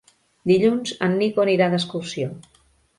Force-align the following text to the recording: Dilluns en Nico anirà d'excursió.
Dilluns 0.51 0.95
en 1.09 1.19
Nico 1.21 1.47
anirà 1.47 1.71
d'excursió. 1.77 2.35